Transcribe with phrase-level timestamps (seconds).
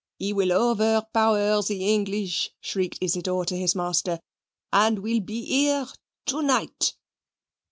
[0.17, 4.19] "He will overpower the English," shrieked Isidor to his master,
[4.73, 5.85] "and will be here
[6.25, 6.95] to night."